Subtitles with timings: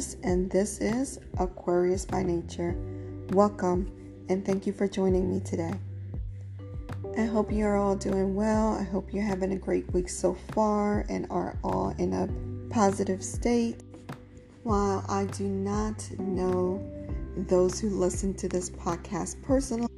[0.00, 2.74] And this is Aquarius by Nature.
[3.32, 3.92] Welcome,
[4.30, 5.74] and thank you for joining me today.
[7.18, 8.72] I hope you're all doing well.
[8.72, 13.22] I hope you're having a great week so far and are all in a positive
[13.22, 13.82] state.
[14.62, 16.82] While I do not know
[17.36, 19.90] those who listen to this podcast personally,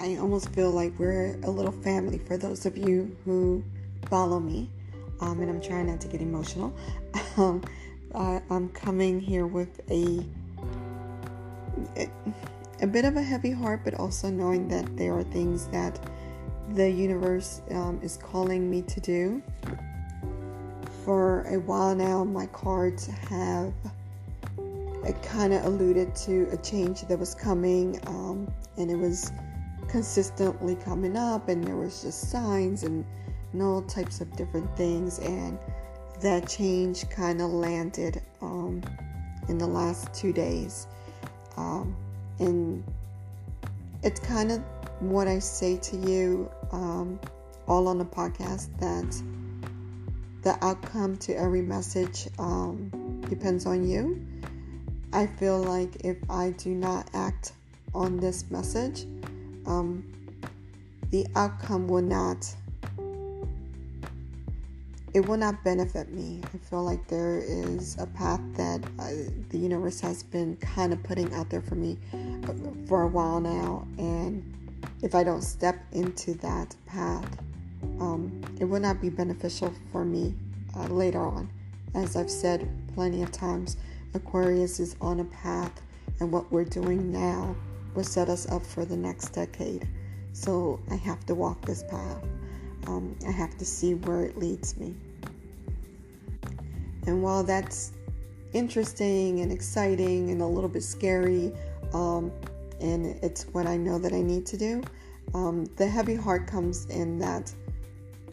[0.00, 3.62] I almost feel like we're a little family for those of you who
[4.06, 4.70] follow me.
[5.20, 6.74] Um, and I'm trying not to get emotional.
[7.36, 7.64] Um,
[8.14, 10.24] I, I'm coming here with a,
[12.80, 15.98] a bit of a heavy heart, but also knowing that there are things that
[16.74, 19.42] the universe um, is calling me to do.
[21.04, 23.74] For a while now, my cards have
[25.34, 29.32] kind of alluded to a change that was coming, um, and it was
[29.88, 33.04] consistently coming up, and there was just signs and,
[33.52, 35.58] and all types of different things, and
[36.20, 38.82] that change kind of landed um,
[39.48, 40.86] in the last two days.
[41.56, 41.96] Um,
[42.38, 42.84] and
[44.02, 44.62] it's kind of
[45.00, 47.20] what I say to you um,
[47.66, 49.22] all on the podcast that
[50.42, 54.26] the outcome to every message um, depends on you.
[55.12, 57.52] I feel like if I do not act
[57.94, 59.06] on this message,
[59.66, 60.04] um,
[61.10, 62.52] the outcome will not
[65.14, 66.40] it will not benefit me.
[66.52, 69.10] I feel like there is a path that uh,
[69.50, 72.52] the universe has been kind of putting out there for me uh,
[72.88, 74.42] for a while now, and
[75.02, 77.38] if I don't step into that path,
[78.00, 80.34] um, it will not be beneficial for me
[80.76, 81.48] uh, later on.
[81.94, 83.76] As I've said plenty of times,
[84.14, 85.80] Aquarius is on a path,
[86.18, 87.54] and what we're doing now
[87.94, 89.86] will set us up for the next decade.
[90.32, 92.24] So I have to walk this path.
[92.88, 94.94] Um, I have to see where it leads me.
[97.06, 97.92] And while that's
[98.52, 101.52] interesting and exciting and a little bit scary,
[101.92, 102.32] um,
[102.80, 104.82] and it's what I know that I need to do,
[105.34, 107.52] um, the heavy heart comes in that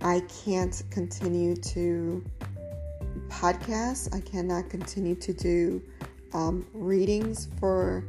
[0.00, 2.24] I can't continue to
[3.28, 4.14] podcast.
[4.14, 5.82] I cannot continue to do
[6.32, 8.04] um, readings for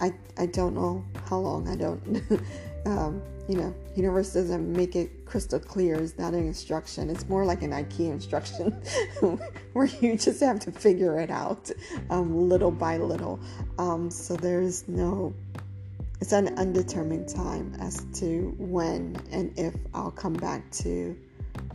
[0.00, 1.68] I I don't know how long.
[1.68, 2.22] I don't
[2.86, 5.96] um, you know, universe doesn't make it crystal clear.
[5.96, 7.10] It's not an instruction.
[7.10, 8.72] It's more like an IKEA instruction
[9.72, 11.70] where you just have to figure it out
[12.10, 13.40] um, little by little.
[13.78, 15.34] Um, so there's no,
[16.20, 21.16] it's an undetermined time as to when and if I'll come back to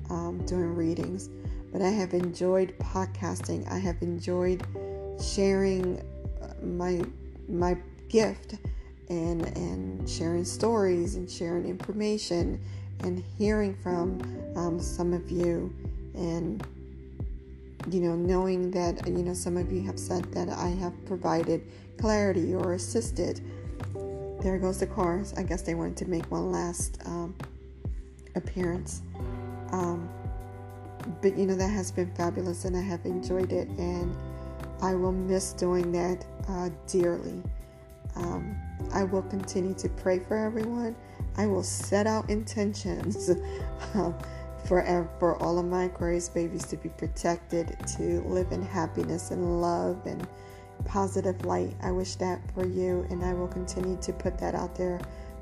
[0.10, 1.30] um, doing readings.
[1.72, 3.70] But I have enjoyed podcasting.
[3.72, 4.66] I have enjoyed
[5.22, 6.00] sharing
[6.42, 7.02] uh, my
[7.48, 7.78] my
[8.10, 8.56] gift
[9.12, 12.60] and and sharing stories and sharing information
[13.02, 14.22] and hearing from
[14.56, 15.74] um, some of you.
[16.16, 16.66] And
[17.90, 21.62] you know knowing that you know some of you have said that I have provided
[22.00, 23.42] clarity or assisted.
[24.42, 25.34] There goes the cars.
[25.38, 27.36] I guess they wanted to make one last um,
[28.36, 29.02] appearance.
[29.72, 30.10] Um,
[31.22, 34.16] but you know that has been fabulous and I have enjoyed it and
[34.82, 37.44] I will miss doing that uh, dearly
[38.16, 38.58] um,
[38.94, 40.96] I will continue to pray for everyone.
[41.38, 43.30] I will set out intentions
[43.94, 44.16] um,
[44.66, 49.62] for, for all of my Aquarius babies to be protected, to live in happiness and
[49.62, 50.28] love and
[50.86, 51.76] positive light.
[51.82, 55.00] I wish that for you, and I will continue to put that out there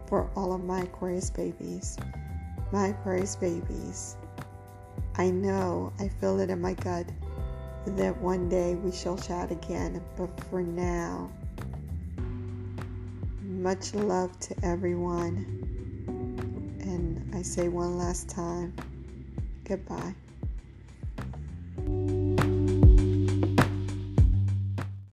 [0.07, 1.97] for all of my Aquarius babies.
[2.71, 4.15] My Aquarius babies.
[5.15, 7.05] I know, I feel it in my gut
[7.85, 11.31] that one day we shall chat again, but for now,
[13.59, 15.45] much love to everyone.
[16.79, 18.73] And I say one last time
[19.65, 20.15] goodbye.